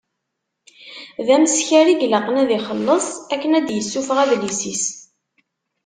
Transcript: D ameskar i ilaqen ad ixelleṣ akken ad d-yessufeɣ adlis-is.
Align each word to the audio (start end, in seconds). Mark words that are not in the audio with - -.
D 1.25 1.27
ameskar 1.35 1.87
i 1.89 1.95
ilaqen 2.05 2.39
ad 2.41 2.49
ixelleṣ 2.57 3.07
akken 3.33 3.51
ad 3.57 3.63
d-yessufeɣ 3.67 4.17
adlis-is. 4.23 4.85